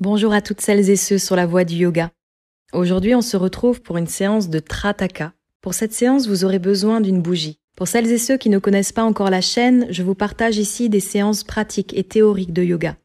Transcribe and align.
Bonjour 0.00 0.32
à 0.32 0.40
toutes 0.40 0.62
celles 0.62 0.88
et 0.88 0.96
ceux 0.96 1.18
sur 1.18 1.36
la 1.36 1.44
voie 1.44 1.64
du 1.64 1.74
yoga. 1.74 2.10
Aujourd'hui, 2.72 3.14
on 3.14 3.20
se 3.20 3.36
retrouve 3.36 3.82
pour 3.82 3.98
une 3.98 4.06
séance 4.06 4.48
de 4.48 4.58
Trataka. 4.58 5.34
Pour 5.60 5.74
cette 5.74 5.92
séance, 5.92 6.26
vous 6.26 6.42
aurez 6.46 6.58
besoin 6.58 7.02
d'une 7.02 7.20
bougie. 7.20 7.58
Pour 7.76 7.86
celles 7.86 8.10
et 8.10 8.16
ceux 8.16 8.38
qui 8.38 8.48
ne 8.48 8.58
connaissent 8.58 8.94
pas 8.94 9.04
encore 9.04 9.28
la 9.28 9.42
chaîne, 9.42 9.86
je 9.90 10.02
vous 10.02 10.14
partage 10.14 10.56
ici 10.56 10.88
des 10.88 11.00
séances 11.00 11.44
pratiques 11.44 11.92
et 11.94 12.02
théoriques 12.02 12.54
de 12.54 12.62
yoga. 12.62 12.96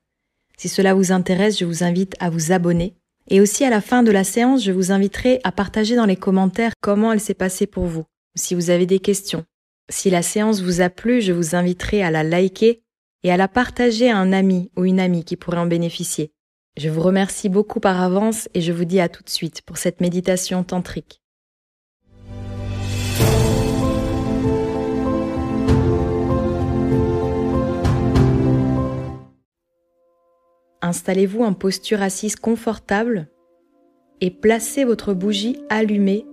Si 0.55 0.69
cela 0.69 0.93
vous 0.93 1.11
intéresse, 1.11 1.59
je 1.59 1.65
vous 1.65 1.83
invite 1.83 2.15
à 2.21 2.29
vous 2.29 2.53
abonner. 2.53 2.95
Et 3.29 3.41
aussi 3.41 3.65
à 3.65 3.69
la 3.69 3.81
fin 3.81 4.01
de 4.01 4.11
la 4.11 4.23
séance, 4.23 4.63
je 4.63 4.71
vous 4.71 4.93
inviterai 4.93 5.41
à 5.43 5.51
partager 5.51 5.97
dans 5.97 6.05
les 6.05 6.15
commentaires 6.15 6.71
comment 6.79 7.11
elle 7.11 7.19
s'est 7.19 7.33
passée 7.33 7.67
pour 7.67 7.87
vous, 7.87 8.05
ou 8.05 8.37
si 8.37 8.55
vous 8.55 8.69
avez 8.69 8.85
des 8.85 8.99
questions. 8.99 9.43
Si 9.89 10.09
la 10.09 10.21
séance 10.21 10.61
vous 10.61 10.79
a 10.79 10.89
plu, 10.89 11.19
je 11.19 11.33
vous 11.33 11.55
inviterai 11.55 12.03
à 12.03 12.09
la 12.09 12.23
liker 12.23 12.83
et 13.23 13.31
à 13.33 13.35
la 13.35 13.49
partager 13.49 14.09
à 14.09 14.17
un 14.17 14.31
ami 14.31 14.71
ou 14.77 14.85
une 14.85 15.01
amie 15.01 15.25
qui 15.25 15.35
pourrait 15.35 15.57
en 15.57 15.67
bénéficier. 15.67 16.31
Je 16.77 16.89
vous 16.89 17.01
remercie 17.01 17.47
beaucoup 17.47 17.79
par 17.79 18.01
avance 18.01 18.49
et 18.53 18.59
je 18.59 18.73
vous 18.73 18.83
dis 18.83 18.99
à 18.99 19.07
tout 19.07 19.23
de 19.23 19.29
suite 19.29 19.61
pour 19.61 19.77
cette 19.77 20.01
méditation 20.01 20.63
tantrique. 20.65 21.21
Installez-vous 30.81 31.43
en 31.43 31.53
posture 31.53 32.01
assise 32.01 32.35
confortable 32.35 33.29
et 34.19 34.29
placez 34.29 34.83
votre 34.83 35.13
bougie 35.13 35.57
allumée 35.69 36.25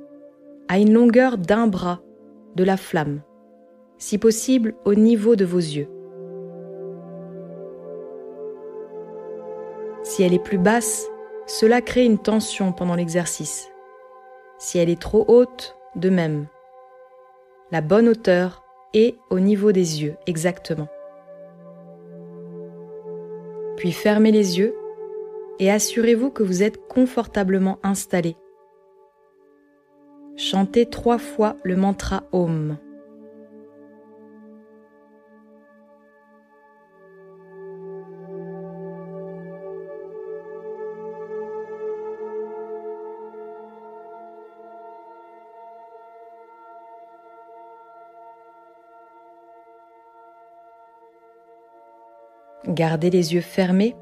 à 0.69 0.79
une 0.79 0.93
longueur 0.93 1.39
d'un 1.39 1.69
bras 1.69 2.03
de 2.57 2.65
la 2.65 2.77
flamme, 2.77 3.23
si 3.99 4.19
possible 4.19 4.75
au 4.85 4.95
niveau 4.95 5.37
de 5.37 5.45
vos 5.45 5.59
yeux. 5.59 5.89
Si 10.13 10.23
elle 10.23 10.35
est 10.35 10.39
plus 10.39 10.59
basse, 10.59 11.09
cela 11.47 11.81
crée 11.81 12.05
une 12.05 12.19
tension 12.19 12.75
pendant 12.75 12.97
l'exercice. 12.97 13.71
Si 14.59 14.77
elle 14.77 14.91
est 14.91 15.01
trop 15.01 15.25
haute, 15.27 15.75
de 15.97 16.11
même. 16.11 16.49
La 17.71 17.81
bonne 17.81 18.11
hauteur 18.11 18.63
est 18.93 19.17
au 19.31 19.41
niveau 19.41 19.73
des 19.73 20.03
yeux, 20.03 20.17
exactement. 20.27 20.89
Puis 23.79 23.91
fermez 23.91 24.33
les 24.33 24.59
yeux 24.59 24.75
et 25.59 25.71
assurez-vous 25.71 26.29
que 26.29 26.43
vous 26.43 26.63
êtes 26.63 26.87
confortablement 26.89 27.79
installé. 27.83 28.37
Chantez 30.37 30.85
trois 30.85 31.17
fois 31.17 31.57
le 31.63 31.77
mantra 31.77 32.25
Om. 32.33 32.77
Gardez 52.73 53.11
les 53.11 53.35
yeux 53.35 53.43
fermés. 53.43 53.95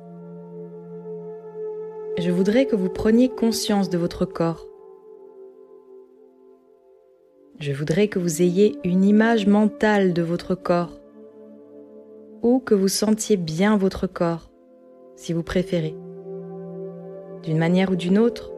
Je 2.19 2.31
voudrais 2.31 2.67
que 2.67 2.77
vous 2.77 2.89
preniez 2.89 3.29
conscience 3.29 3.91
de 3.91 3.99
votre 3.99 4.25
corps. 4.25 4.65
Je 7.59 7.73
voudrais 7.73 8.07
que 8.07 8.21
vous 8.21 8.43
ayez 8.43 8.79
une 8.85 9.05
image 9.05 9.49
mentale 9.49 10.13
de 10.13 10.23
votre 10.23 10.55
corps 10.55 11.01
ou 12.43 12.61
que 12.61 12.77
vous 12.77 12.87
sentiez 12.87 13.37
bien 13.37 13.77
votre 13.77 14.07
corps, 14.07 14.53
si 15.17 15.33
vous 15.33 15.43
préférez. 15.43 15.97
D'une 17.43 17.59
manière 17.59 17.91
ou 17.91 17.97
d'une 17.97 18.19
autre, 18.19 18.53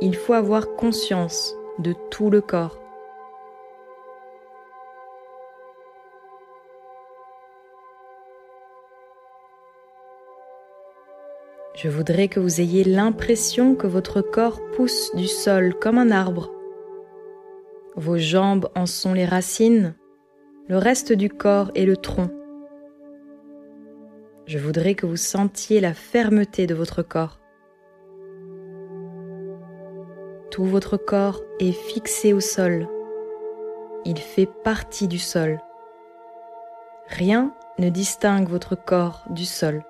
il 0.00 0.14
faut 0.14 0.34
avoir 0.34 0.76
conscience 0.76 1.56
de 1.80 1.92
tout 2.12 2.30
le 2.30 2.40
corps. 2.40 2.83
Je 11.84 11.90
voudrais 11.90 12.28
que 12.28 12.40
vous 12.40 12.62
ayez 12.62 12.82
l'impression 12.82 13.74
que 13.74 13.86
votre 13.86 14.22
corps 14.22 14.58
pousse 14.74 15.14
du 15.16 15.26
sol 15.26 15.74
comme 15.78 15.98
un 15.98 16.10
arbre. 16.10 16.50
Vos 17.94 18.16
jambes 18.16 18.70
en 18.74 18.86
sont 18.86 19.12
les 19.12 19.26
racines, 19.26 19.94
le 20.66 20.78
reste 20.78 21.12
du 21.12 21.28
corps 21.28 21.70
est 21.74 21.84
le 21.84 21.98
tronc. 21.98 22.30
Je 24.46 24.58
voudrais 24.58 24.94
que 24.94 25.04
vous 25.04 25.18
sentiez 25.18 25.80
la 25.80 25.92
fermeté 25.92 26.66
de 26.66 26.74
votre 26.74 27.02
corps. 27.02 27.38
Tout 30.50 30.64
votre 30.64 30.96
corps 30.96 31.42
est 31.60 31.72
fixé 31.72 32.32
au 32.32 32.40
sol. 32.40 32.88
Il 34.06 34.16
fait 34.16 34.48
partie 34.64 35.06
du 35.06 35.18
sol. 35.18 35.60
Rien 37.08 37.54
ne 37.78 37.90
distingue 37.90 38.48
votre 38.48 38.74
corps 38.74 39.26
du 39.28 39.44
sol. 39.44 39.84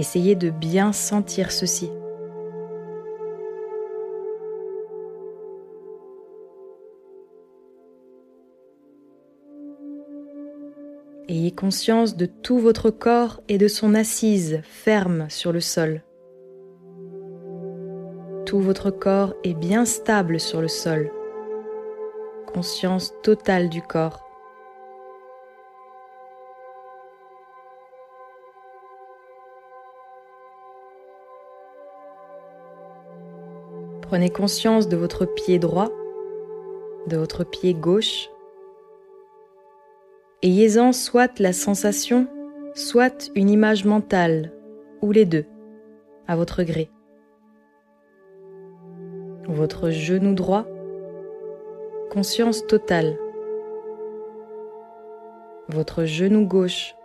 Essayez 0.00 0.34
de 0.34 0.48
bien 0.48 0.94
sentir 0.94 1.52
ceci. 1.52 1.90
Ayez 11.28 11.50
conscience 11.50 12.16
de 12.16 12.24
tout 12.24 12.58
votre 12.58 12.88
corps 12.88 13.42
et 13.48 13.58
de 13.58 13.68
son 13.68 13.94
assise 13.94 14.62
ferme 14.64 15.26
sur 15.28 15.52
le 15.52 15.60
sol. 15.60 16.02
Tout 18.46 18.60
votre 18.60 18.90
corps 18.90 19.34
est 19.44 19.52
bien 19.52 19.84
stable 19.84 20.40
sur 20.40 20.62
le 20.62 20.68
sol. 20.68 21.10
Conscience 22.54 23.12
totale 23.22 23.68
du 23.68 23.82
corps. 23.82 24.29
Prenez 34.10 34.30
conscience 34.30 34.88
de 34.88 34.96
votre 34.96 35.24
pied 35.24 35.60
droit, 35.60 35.88
de 37.06 37.16
votre 37.16 37.44
pied 37.44 37.74
gauche. 37.74 38.28
Ayez-en 40.42 40.90
soit 40.90 41.38
la 41.38 41.52
sensation, 41.52 42.26
soit 42.74 43.30
une 43.36 43.48
image 43.48 43.84
mentale, 43.84 44.52
ou 45.00 45.12
les 45.12 45.26
deux, 45.26 45.44
à 46.26 46.34
votre 46.34 46.64
gré. 46.64 46.90
Votre 49.46 49.90
genou 49.90 50.34
droit, 50.34 50.66
conscience 52.10 52.66
totale. 52.66 53.16
Votre 55.68 56.02
genou 56.02 56.48
gauche, 56.48 56.96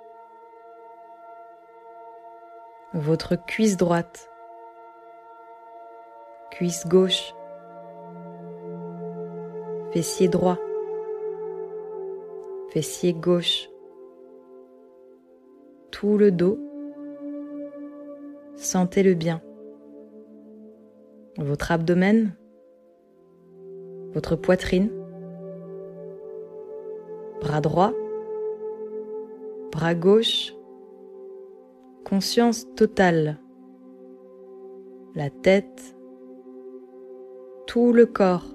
votre 2.96 3.36
cuisse 3.36 3.78
droite, 3.78 4.32
cuisse 6.52 6.88
gauche, 6.88 7.34
fessier 9.92 10.28
droit, 10.28 10.58
fessier 12.70 13.14
gauche, 13.14 13.70
tout 15.92 16.18
le 16.18 16.32
dos, 16.32 16.60
sentez-le 18.56 19.14
bien. 19.14 19.42
Votre 21.38 21.72
abdomen, 21.72 22.36
votre 24.14 24.36
poitrine, 24.36 24.90
bras 27.42 27.62
droit, 27.62 27.94
bras 29.72 29.96
gauche, 29.96 30.54
conscience 32.06 32.66
totale, 32.76 33.40
la 35.16 35.30
tête, 35.30 35.95
le 37.84 38.06
corps. 38.06 38.46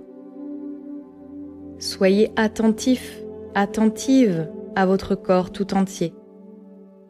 Soyez 1.78 2.32
attentif, 2.36 3.22
attentive 3.54 4.48
à 4.74 4.86
votre 4.86 5.14
corps 5.14 5.52
tout 5.52 5.74
entier. 5.74 6.14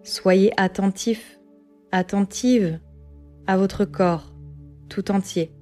Soyez 0.03 0.53
attentif, 0.57 1.39
attentive 1.93 2.81
à 3.47 3.57
votre 3.57 3.85
corps 3.85 4.33
tout 4.89 5.11
entier. 5.11 5.53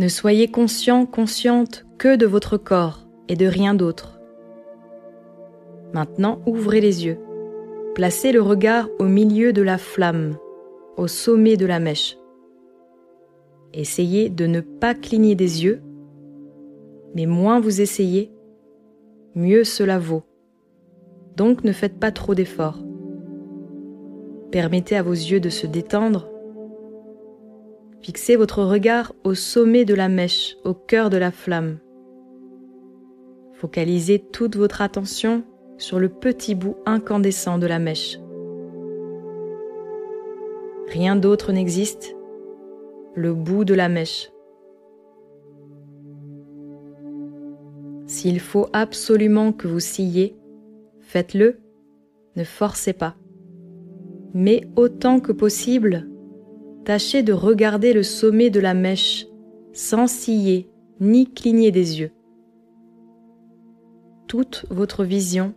Ne 0.00 0.08
soyez 0.08 0.48
conscient, 0.48 1.04
consciente 1.04 1.84
que 1.98 2.16
de 2.16 2.24
votre 2.24 2.56
corps 2.56 3.06
et 3.28 3.36
de 3.36 3.44
rien 3.44 3.74
d'autre. 3.74 4.18
Maintenant, 5.92 6.40
ouvrez 6.46 6.80
les 6.80 7.04
yeux. 7.04 7.18
Placez 7.94 8.32
le 8.32 8.40
regard 8.40 8.88
au 8.98 9.04
milieu 9.04 9.52
de 9.52 9.60
la 9.60 9.76
flamme, 9.76 10.38
au 10.96 11.06
sommet 11.06 11.58
de 11.58 11.66
la 11.66 11.80
mèche. 11.80 12.16
Essayez 13.74 14.30
de 14.30 14.46
ne 14.46 14.62
pas 14.62 14.94
cligner 14.94 15.34
des 15.34 15.64
yeux, 15.64 15.82
mais 17.14 17.26
moins 17.26 17.60
vous 17.60 17.82
essayez, 17.82 18.32
mieux 19.34 19.64
cela 19.64 19.98
vaut. 19.98 20.22
Donc 21.36 21.62
ne 21.62 21.72
faites 21.72 22.00
pas 22.00 22.10
trop 22.10 22.34
d'efforts. 22.34 22.82
Permettez 24.50 24.96
à 24.96 25.02
vos 25.02 25.12
yeux 25.12 25.40
de 25.40 25.50
se 25.50 25.66
détendre. 25.66 26.29
Fixez 28.02 28.36
votre 28.36 28.62
regard 28.62 29.12
au 29.24 29.34
sommet 29.34 29.84
de 29.84 29.94
la 29.94 30.08
mèche, 30.08 30.56
au 30.64 30.72
cœur 30.72 31.10
de 31.10 31.18
la 31.18 31.30
flamme. 31.30 31.78
Focalisez 33.52 34.18
toute 34.18 34.56
votre 34.56 34.80
attention 34.80 35.44
sur 35.76 35.98
le 35.98 36.08
petit 36.08 36.54
bout 36.54 36.76
incandescent 36.86 37.58
de 37.58 37.66
la 37.66 37.78
mèche. 37.78 38.18
Rien 40.88 41.14
d'autre 41.14 41.52
n'existe, 41.52 42.16
le 43.14 43.34
bout 43.34 43.64
de 43.64 43.74
la 43.74 43.88
mèche. 43.88 44.32
S'il 48.06 48.40
faut 48.40 48.66
absolument 48.72 49.52
que 49.52 49.68
vous 49.68 49.78
sciez, 49.78 50.36
faites-le, 51.00 51.60
ne 52.34 52.44
forcez 52.44 52.92
pas. 52.92 53.14
Mais 54.34 54.62
autant 54.74 55.20
que 55.20 55.32
possible, 55.32 56.09
tâchez 56.84 57.22
de 57.22 57.32
regarder 57.32 57.92
le 57.92 58.02
sommet 58.02 58.50
de 58.50 58.60
la 58.60 58.74
mèche 58.74 59.26
sans 59.72 60.06
scier 60.06 60.70
ni 61.00 61.32
cligner 61.32 61.70
des 61.70 62.00
yeux. 62.00 62.12
Toute 64.26 64.66
votre 64.70 65.04
vision 65.04 65.54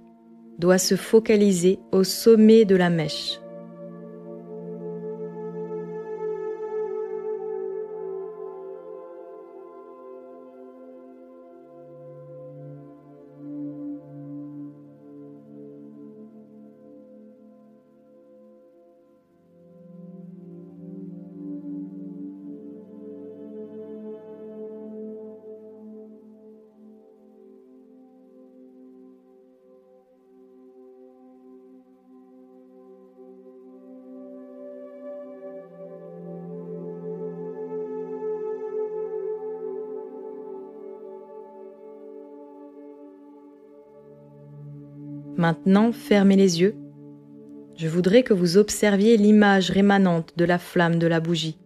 doit 0.59 0.77
se 0.77 0.95
focaliser 0.95 1.79
au 1.91 2.03
sommet 2.03 2.65
de 2.65 2.75
la 2.75 2.89
mèche. 2.89 3.39
Maintenant, 45.43 45.91
fermez 45.91 46.37
les 46.37 46.61
yeux. 46.61 46.73
Je 47.75 47.89
voudrais 47.89 48.23
que 48.23 48.33
vous 48.33 48.55
observiez 48.57 49.17
l'image 49.17 49.71
rémanente 49.71 50.31
de 50.37 50.45
la 50.45 50.57
flamme 50.57 50.99
de 50.99 51.05
la 51.05 51.19
bougie, 51.19 51.59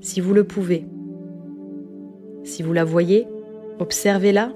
si 0.00 0.22
vous 0.22 0.32
le 0.32 0.44
pouvez. 0.44 0.86
Si 2.44 2.62
vous 2.62 2.72
la 2.72 2.84
voyez, 2.84 3.28
observez-la 3.78 4.54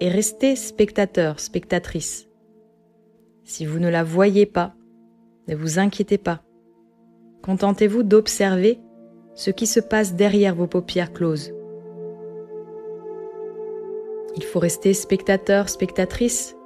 et 0.00 0.10
restez 0.10 0.56
spectateur, 0.56 1.40
spectatrice. 1.40 2.28
Si 3.44 3.64
vous 3.64 3.78
ne 3.78 3.88
la 3.88 4.04
voyez 4.04 4.44
pas, 4.44 4.74
ne 5.48 5.56
vous 5.56 5.78
inquiétez 5.78 6.18
pas. 6.18 6.42
Contentez-vous 7.42 8.02
d'observer 8.02 8.78
ce 9.32 9.50
qui 9.50 9.66
se 9.66 9.80
passe 9.80 10.16
derrière 10.16 10.54
vos 10.54 10.66
paupières 10.66 11.14
closes. 11.14 11.54
Il 14.36 14.44
faut 14.44 14.58
rester 14.58 14.92
spectateur, 14.92 15.70
spectatrice 15.70 16.56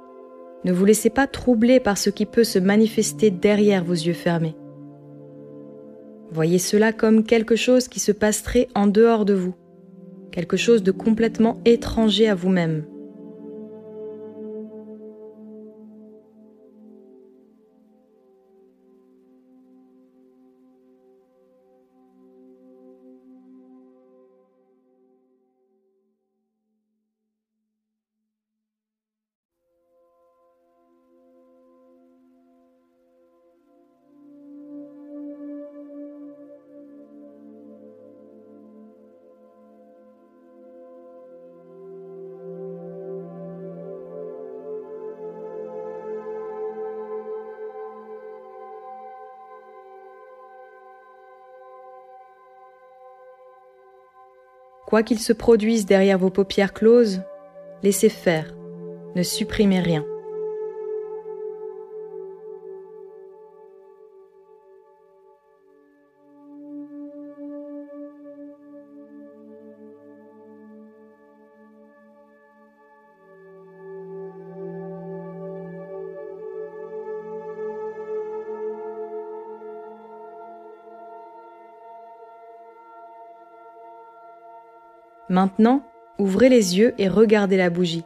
ne 0.63 0.71
vous 0.71 0.85
laissez 0.85 1.09
pas 1.09 1.27
troubler 1.27 1.79
par 1.79 1.97
ce 1.97 2.09
qui 2.09 2.25
peut 2.25 2.43
se 2.43 2.59
manifester 2.59 3.29
derrière 3.31 3.83
vos 3.83 3.93
yeux 3.93 4.13
fermés. 4.13 4.55
Voyez 6.31 6.59
cela 6.59 6.91
comme 6.91 7.23
quelque 7.23 7.55
chose 7.55 7.87
qui 7.87 7.99
se 7.99 8.11
passerait 8.11 8.67
en 8.75 8.87
dehors 8.87 9.23
de 9.23 9.33
vous, 9.33 9.55
quelque 10.31 10.57
chose 10.57 10.83
de 10.83 10.91
complètement 10.91 11.61
étranger 11.65 12.27
à 12.27 12.35
vous-même. 12.35 12.85
Quoi 54.87 55.03
qu'il 55.03 55.19
se 55.19 55.33
produise 55.33 55.85
derrière 55.85 56.17
vos 56.17 56.29
paupières 56.29 56.71
closes, 56.71 57.21
laissez 57.83 58.07
faire, 58.07 58.55
ne 59.15 59.21
supprimez 59.21 59.81
rien. 59.81 60.05
Maintenant, 85.37 85.83
ouvrez 86.17 86.49
les 86.49 86.79
yeux 86.79 86.95
et 86.97 87.07
regardez 87.07 87.57
la 87.57 87.69
bougie. 87.69 88.03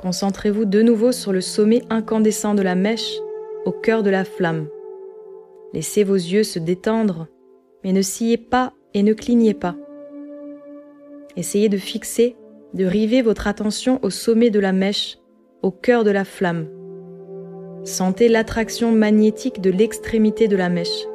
Concentrez-vous 0.00 0.64
de 0.64 0.82
nouveau 0.82 1.12
sur 1.12 1.30
le 1.30 1.40
sommet 1.40 1.84
incandescent 1.88 2.56
de 2.56 2.62
la 2.62 2.74
mèche, 2.74 3.20
au 3.64 3.70
cœur 3.70 4.02
de 4.02 4.10
la 4.10 4.24
flamme. 4.24 4.66
Laissez 5.72 6.02
vos 6.02 6.16
yeux 6.16 6.42
se 6.42 6.58
détendre, 6.58 7.28
mais 7.84 7.92
ne 7.92 8.02
sciez 8.02 8.38
pas 8.38 8.72
et 8.92 9.04
ne 9.04 9.12
clignez 9.12 9.54
pas. 9.54 9.76
Essayez 11.36 11.68
de 11.68 11.78
fixer, 11.78 12.34
de 12.74 12.84
river 12.86 13.22
votre 13.22 13.46
attention 13.46 14.00
au 14.02 14.10
sommet 14.10 14.50
de 14.50 14.58
la 14.58 14.72
mèche, 14.72 15.16
au 15.62 15.70
cœur 15.70 16.02
de 16.02 16.10
la 16.10 16.24
flamme. 16.24 16.66
Sentez 17.84 18.28
l'attraction 18.28 18.90
magnétique 18.90 19.60
de 19.60 19.70
l'extrémité 19.70 20.48
de 20.48 20.56
la 20.56 20.70
mèche. 20.70 21.06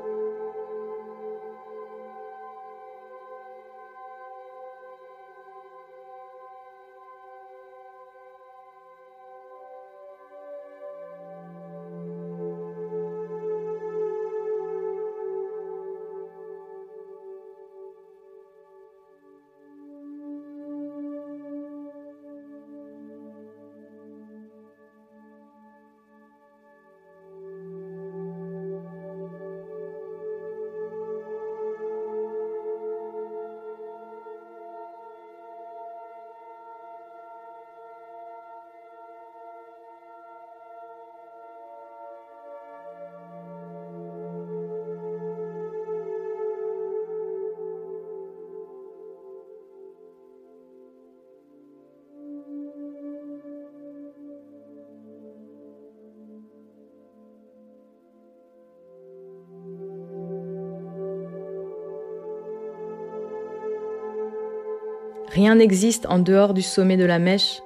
Rien 65.36 65.56
n'existe 65.56 66.06
en 66.06 66.20
dehors 66.20 66.54
du 66.54 66.62
sommet 66.62 66.96
de 66.96 67.04
la 67.04 67.20
mèche. 67.20 67.62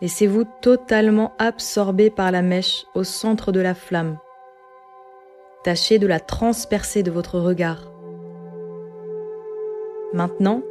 Laissez-vous 0.00 0.42
totalement 0.60 1.32
absorber 1.38 2.10
par 2.10 2.32
la 2.32 2.42
mèche 2.42 2.86
au 2.96 3.04
centre 3.04 3.52
de 3.52 3.60
la 3.60 3.76
flamme. 3.76 4.18
Tâchez 5.62 6.00
de 6.00 6.08
la 6.08 6.18
transpercer 6.18 7.04
de 7.04 7.12
votre 7.12 7.38
regard. 7.38 7.92
Maintenant, 10.12 10.64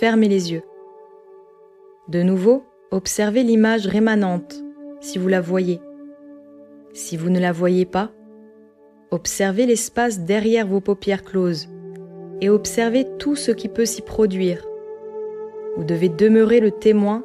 fermez 0.00 0.26
les 0.26 0.50
yeux. 0.50 0.64
De 2.08 2.24
nouveau, 2.24 2.64
observez 2.90 3.44
l'image 3.44 3.86
rémanente, 3.86 4.56
si 4.98 5.18
vous 5.18 5.28
la 5.28 5.40
voyez. 5.40 5.80
Si 6.94 7.16
vous 7.16 7.30
ne 7.30 7.38
la 7.38 7.52
voyez 7.52 7.86
pas, 7.86 8.10
observez 9.12 9.66
l'espace 9.66 10.18
derrière 10.18 10.66
vos 10.66 10.80
paupières 10.80 11.22
closes 11.22 11.68
et 12.40 12.50
observez 12.50 13.06
tout 13.18 13.36
ce 13.36 13.52
qui 13.52 13.68
peut 13.68 13.86
s'y 13.86 14.02
produire. 14.02 14.64
Vous 15.76 15.84
devez 15.84 16.08
demeurer 16.08 16.60
le 16.60 16.70
témoin, 16.70 17.22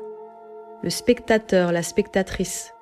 le 0.83 0.89
spectateur, 0.89 1.71
la 1.71 1.83
spectatrice. 1.83 2.73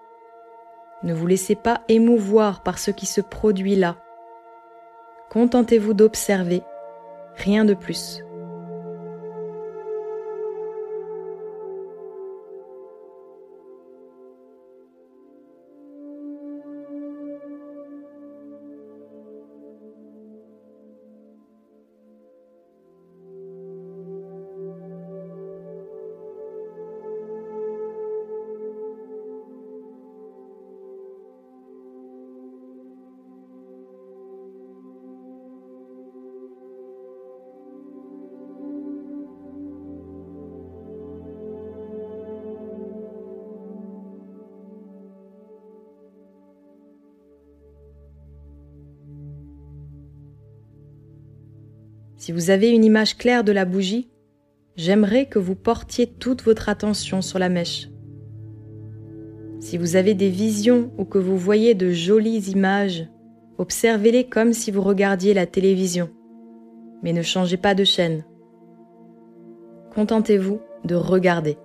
Ne 1.04 1.14
vous 1.14 1.28
laissez 1.28 1.56
pas 1.56 1.82
émouvoir 1.88 2.62
par 2.62 2.78
ce 2.78 2.92
qui 2.92 3.06
se 3.06 3.22
produit 3.22 3.76
là. 3.76 3.96
Contentez-vous 5.30 5.94
d'observer, 5.94 6.62
rien 7.36 7.66
de 7.66 7.74
plus. 7.74 8.24
Si 52.22 52.32
vous 52.32 52.52
avez 52.52 52.70
une 52.70 52.86
image 52.86 53.18
claire 53.18 53.44
de 53.44 53.52
la 53.52 53.66
bougie, 53.66 54.08
j'aimerais 54.76 55.26
que 55.26 55.40
vous 55.40 55.56
portiez 55.56 56.06
toute 56.06 56.44
votre 56.44 56.70
attention 56.70 57.24
sur 57.24 57.40
la 57.40 57.50
mèche. 57.50 57.90
Si 59.60 59.76
vous 59.76 59.96
avez 59.96 60.14
des 60.14 60.30
visions 60.30 60.92
ou 61.00 61.06
que 61.06 61.18
vous 61.18 61.36
voyez 61.36 61.74
de 61.74 61.90
jolies 61.90 62.52
images, 62.52 63.08
observez-les 63.58 64.26
comme 64.26 64.54
si 64.54 64.70
vous 64.70 64.84
regardiez 64.84 65.34
la 65.34 65.48
télévision, 65.48 66.12
mais 67.02 67.12
ne 67.12 67.24
changez 67.24 67.58
pas 67.58 67.74
de 67.74 67.84
chaîne. 67.84 68.24
Contentez-vous 69.96 70.62
de 70.86 70.94
regarder. 70.94 71.58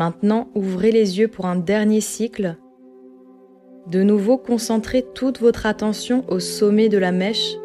Maintenant, 0.00 0.48
ouvrez 0.54 0.92
les 0.92 1.18
yeux 1.18 1.28
pour 1.28 1.44
un 1.44 1.56
dernier 1.56 2.00
cycle. 2.00 2.56
De 3.86 4.02
nouveau, 4.02 4.38
concentrez 4.38 5.04
toute 5.14 5.40
votre 5.40 5.66
attention 5.66 6.24
au 6.30 6.40
sommet 6.40 6.88
de 6.88 6.96
la 6.96 7.12
mèche. 7.12 7.58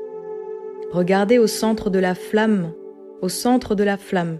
Regardez 0.91 1.39
au 1.39 1.47
centre 1.47 1.89
de 1.89 1.97
la 1.97 2.13
flamme, 2.13 2.73
au 3.21 3.29
centre 3.29 3.73
de 3.73 3.85
la 3.85 3.95
flamme. 3.95 4.39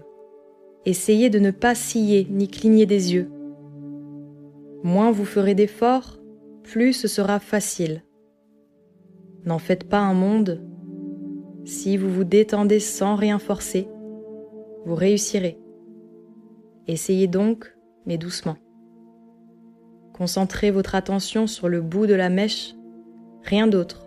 Essayez 0.84 1.30
de 1.30 1.38
ne 1.38 1.50
pas 1.50 1.74
scier 1.74 2.26
ni 2.28 2.48
cligner 2.48 2.84
des 2.84 3.14
yeux. 3.14 3.30
Moins 4.82 5.10
vous 5.10 5.24
ferez 5.24 5.54
d'efforts, 5.54 6.18
plus 6.64 6.92
ce 6.92 7.08
sera 7.08 7.40
facile. 7.40 8.02
N'en 9.46 9.58
faites 9.58 9.84
pas 9.84 10.00
un 10.00 10.12
monde. 10.12 10.60
Si 11.64 11.96
vous 11.96 12.10
vous 12.10 12.24
détendez 12.24 12.78
sans 12.78 13.14
rien 13.14 13.38
forcer, 13.38 13.88
vous 14.84 14.96
réussirez. 14.96 15.58
Essayez 16.88 17.26
donc 17.26 17.75
mais 18.06 18.18
doucement. 18.18 18.56
Concentrez 20.14 20.70
votre 20.70 20.94
attention 20.94 21.46
sur 21.46 21.68
le 21.68 21.82
bout 21.82 22.06
de 22.06 22.14
la 22.14 22.30
mèche, 22.30 22.74
rien 23.42 23.66
d'autre. 23.66 24.05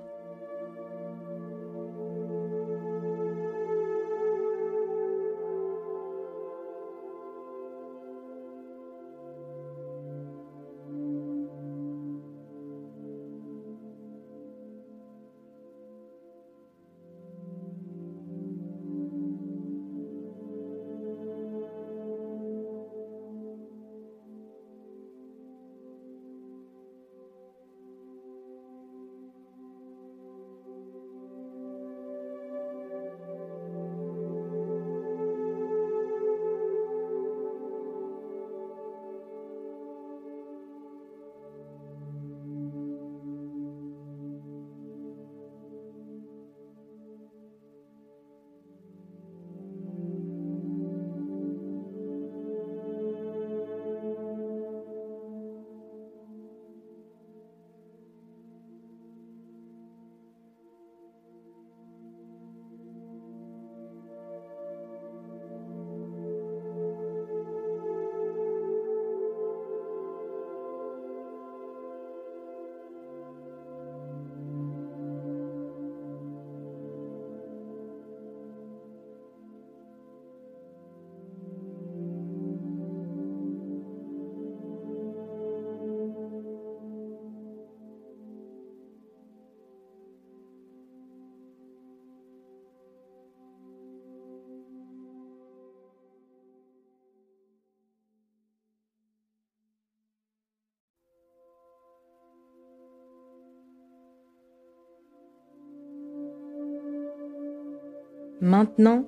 Maintenant, 108.42 109.06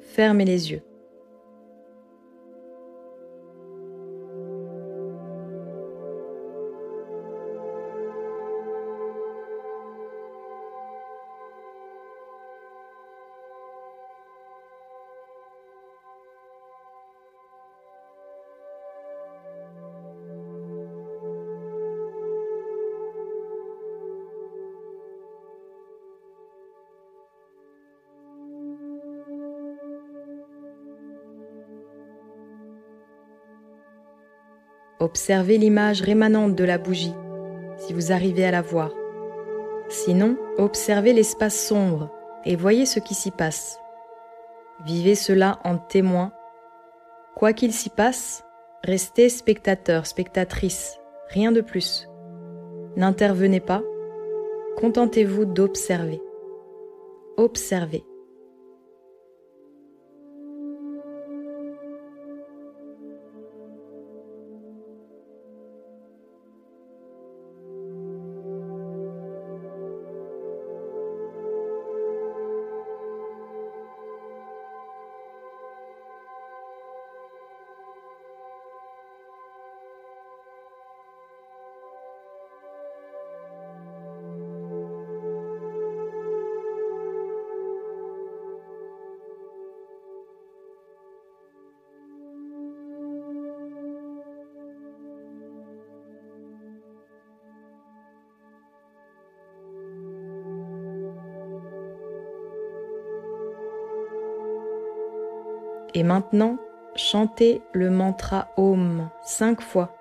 fermez 0.00 0.44
les 0.44 0.70
yeux. 0.70 0.82
Observez 35.04 35.58
l'image 35.58 36.00
rémanente 36.00 36.54
de 36.54 36.64
la 36.64 36.78
bougie, 36.78 37.12
si 37.76 37.92
vous 37.92 38.10
arrivez 38.10 38.46
à 38.46 38.50
la 38.50 38.62
voir. 38.62 38.90
Sinon, 39.90 40.38
observez 40.56 41.12
l'espace 41.12 41.54
sombre 41.54 42.10
et 42.46 42.56
voyez 42.56 42.86
ce 42.86 43.00
qui 43.00 43.12
s'y 43.12 43.30
passe. 43.30 43.78
Vivez 44.86 45.14
cela 45.14 45.58
en 45.62 45.76
témoin. 45.76 46.32
Quoi 47.36 47.52
qu'il 47.52 47.74
s'y 47.74 47.90
passe, 47.90 48.44
restez 48.82 49.28
spectateur, 49.28 50.06
spectatrice, 50.06 50.98
rien 51.28 51.52
de 51.52 51.60
plus. 51.60 52.08
N'intervenez 52.96 53.60
pas, 53.60 53.82
contentez-vous 54.78 55.44
d'observer. 55.44 56.22
Observez. 57.36 58.06
Et 105.94 106.02
maintenant, 106.02 106.58
chantez 106.96 107.62
le 107.72 107.88
mantra 107.88 108.48
Om 108.56 109.08
cinq 109.24 109.60
fois. 109.60 109.96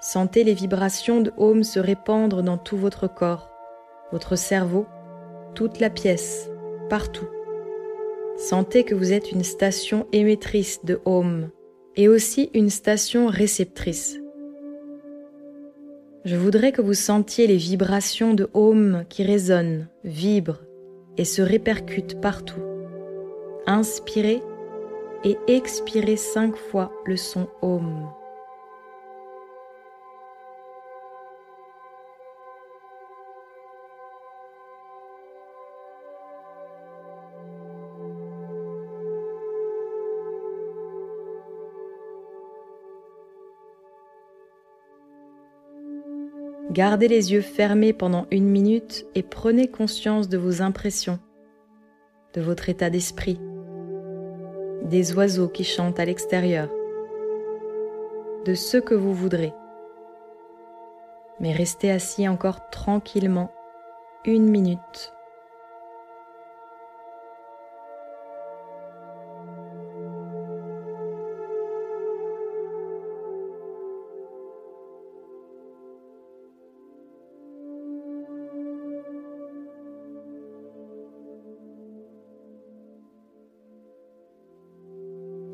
Sentez 0.00 0.42
les 0.42 0.54
vibrations 0.54 1.20
de 1.20 1.32
Om 1.36 1.62
se 1.62 1.78
répandre 1.78 2.42
dans 2.42 2.58
tout 2.58 2.76
votre 2.76 3.06
corps, 3.06 3.48
votre 4.10 4.34
cerveau, 4.34 4.86
toute 5.54 5.78
la 5.78 5.90
pièce, 5.90 6.50
partout. 6.90 7.28
Sentez 8.36 8.82
que 8.82 8.96
vous 8.96 9.12
êtes 9.12 9.30
une 9.30 9.44
station 9.44 10.08
émettrice 10.12 10.84
de 10.84 11.00
Om 11.04 11.50
et 11.94 12.08
aussi 12.08 12.50
une 12.52 12.70
station 12.70 13.28
réceptrice. 13.28 14.18
Je 16.24 16.36
voudrais 16.36 16.72
que 16.72 16.82
vous 16.82 16.94
sentiez 16.94 17.46
les 17.46 17.56
vibrations 17.56 18.34
de 18.34 18.48
Om 18.54 19.04
qui 19.08 19.22
résonnent, 19.22 19.86
vibrent 20.02 20.62
et 21.16 21.24
se 21.24 21.42
répercutent 21.42 22.20
partout. 22.20 22.62
Inspirez 23.66 24.42
et 25.24 25.38
expirez 25.46 26.16
cinq 26.16 26.56
fois 26.56 26.92
le 27.04 27.16
son 27.16 27.48
Om. 27.60 28.08
Gardez 46.70 47.06
les 47.06 47.32
yeux 47.32 47.42
fermés 47.42 47.92
pendant 47.92 48.26
une 48.30 48.48
minute 48.48 49.04
et 49.14 49.22
prenez 49.22 49.68
conscience 49.68 50.30
de 50.30 50.38
vos 50.38 50.62
impressions, 50.62 51.18
de 52.32 52.40
votre 52.40 52.70
état 52.70 52.88
d'esprit 52.88 53.38
des 54.82 55.14
oiseaux 55.14 55.48
qui 55.48 55.64
chantent 55.64 56.00
à 56.00 56.04
l'extérieur, 56.04 56.68
de 58.44 58.54
ce 58.54 58.76
que 58.76 58.94
vous 58.94 59.14
voudrez. 59.14 59.54
Mais 61.40 61.52
restez 61.52 61.90
assis 61.90 62.28
encore 62.28 62.68
tranquillement 62.70 63.50
une 64.24 64.48
minute. 64.48 65.11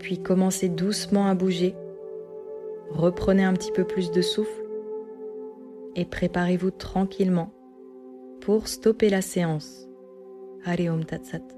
Puis 0.08 0.22
commencez 0.22 0.70
doucement 0.70 1.26
à 1.26 1.34
bouger. 1.34 1.74
Reprenez 2.88 3.44
un 3.44 3.52
petit 3.52 3.72
peu 3.72 3.84
plus 3.84 4.10
de 4.10 4.22
souffle 4.22 4.64
et 5.96 6.06
préparez-vous 6.06 6.70
tranquillement 6.70 7.52
pour 8.40 8.68
stopper 8.68 9.10
la 9.10 9.20
séance. 9.20 9.86
Hariom 10.64 11.04
Tatsat. 11.04 11.57